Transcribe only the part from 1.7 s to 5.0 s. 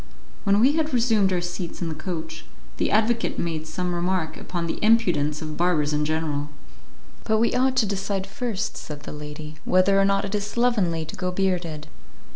in the coach, the advocate made some remark upon the